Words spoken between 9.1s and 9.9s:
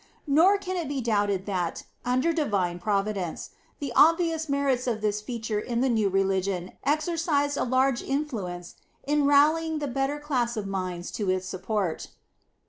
rallying the